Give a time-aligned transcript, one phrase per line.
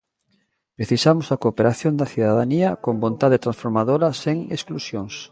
[0.77, 5.15] Precisamos a cooperación da cidadanía con vontade transformadora sen exclusións.